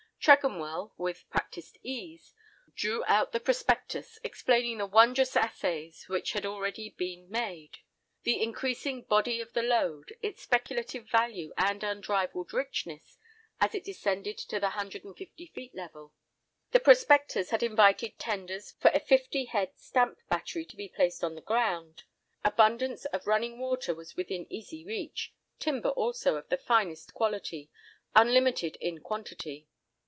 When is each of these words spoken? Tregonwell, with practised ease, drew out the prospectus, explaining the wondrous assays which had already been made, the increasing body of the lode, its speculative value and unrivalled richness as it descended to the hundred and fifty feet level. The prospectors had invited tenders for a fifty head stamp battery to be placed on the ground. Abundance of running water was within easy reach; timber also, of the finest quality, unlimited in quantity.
Tregonwell, 0.23 0.93
with 0.99 1.27
practised 1.31 1.79
ease, 1.81 2.35
drew 2.75 3.03
out 3.07 3.31
the 3.31 3.39
prospectus, 3.39 4.19
explaining 4.23 4.77
the 4.77 4.85
wondrous 4.85 5.35
assays 5.35 6.07
which 6.07 6.33
had 6.33 6.45
already 6.45 6.91
been 6.91 7.27
made, 7.27 7.79
the 8.21 8.39
increasing 8.39 9.01
body 9.01 9.41
of 9.41 9.53
the 9.53 9.63
lode, 9.63 10.15
its 10.21 10.43
speculative 10.43 11.09
value 11.09 11.51
and 11.57 11.83
unrivalled 11.83 12.53
richness 12.53 13.17
as 13.59 13.73
it 13.73 13.83
descended 13.83 14.37
to 14.37 14.59
the 14.59 14.69
hundred 14.69 15.03
and 15.03 15.17
fifty 15.17 15.47
feet 15.47 15.73
level. 15.73 16.13
The 16.69 16.79
prospectors 16.79 17.49
had 17.49 17.63
invited 17.63 18.19
tenders 18.19 18.73
for 18.73 18.91
a 18.93 18.99
fifty 18.99 19.45
head 19.45 19.71
stamp 19.75 20.19
battery 20.29 20.65
to 20.65 20.75
be 20.77 20.87
placed 20.87 21.23
on 21.23 21.33
the 21.33 21.41
ground. 21.41 22.03
Abundance 22.45 23.05
of 23.05 23.25
running 23.25 23.57
water 23.57 23.95
was 23.95 24.15
within 24.15 24.45
easy 24.53 24.85
reach; 24.85 25.33
timber 25.57 25.89
also, 25.89 26.35
of 26.35 26.47
the 26.49 26.57
finest 26.57 27.11
quality, 27.15 27.71
unlimited 28.15 28.75
in 28.75 28.99
quantity. 28.99 29.67